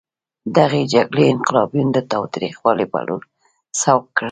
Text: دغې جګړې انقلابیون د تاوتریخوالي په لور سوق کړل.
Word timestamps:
دغې 0.57 0.81
جګړې 0.93 1.25
انقلابیون 1.33 1.87
د 1.93 1.97
تاوتریخوالي 2.11 2.85
په 2.93 2.99
لور 3.07 3.21
سوق 3.81 4.03
کړل. 4.15 4.19